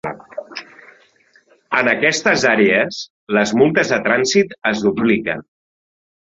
[1.81, 3.03] En aquestes àrees,
[3.39, 5.49] les multes de trànsit es dupliquen.